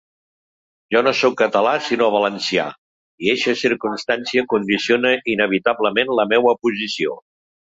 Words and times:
Jo 0.95 1.01
no 1.07 1.11
sóc 1.17 1.35
català 1.41 1.73
sinó 1.87 2.07
valencià, 2.15 2.65
i 3.25 3.31
eixa 3.35 3.55
circumstància 3.61 4.47
condiciona 4.55 5.13
inevitablement 5.37 6.15
la 6.23 6.27
meua 6.33 6.57
posició. 6.67 7.17